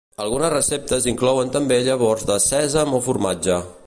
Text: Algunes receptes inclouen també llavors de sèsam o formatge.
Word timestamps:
Algunes 0.23 0.51
receptes 0.53 1.05
inclouen 1.11 1.53
també 1.57 1.77
llavors 1.89 2.27
de 2.31 2.39
sèsam 2.47 2.97
o 3.01 3.07
formatge. 3.09 3.59